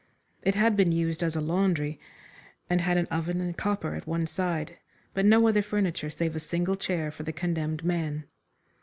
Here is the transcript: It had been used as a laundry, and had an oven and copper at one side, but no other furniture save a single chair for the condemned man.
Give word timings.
It 0.41 0.55
had 0.55 0.75
been 0.75 0.91
used 0.91 1.21
as 1.21 1.35
a 1.35 1.41
laundry, 1.41 1.99
and 2.71 2.81
had 2.81 2.97
an 2.97 3.05
oven 3.11 3.39
and 3.39 3.55
copper 3.55 3.93
at 3.93 4.07
one 4.07 4.25
side, 4.25 4.79
but 5.13 5.27
no 5.27 5.47
other 5.47 5.61
furniture 5.61 6.09
save 6.09 6.35
a 6.35 6.39
single 6.39 6.75
chair 6.75 7.11
for 7.11 7.21
the 7.21 7.31
condemned 7.31 7.83
man. 7.85 8.23